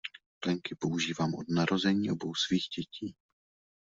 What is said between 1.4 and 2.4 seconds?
narození obou